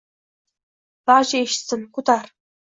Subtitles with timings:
[1.11, 2.27] Barcha eshitsin– ko‘tar!